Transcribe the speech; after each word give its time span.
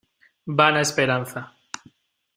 vana 0.57 0.79
esperanza. 0.81 1.45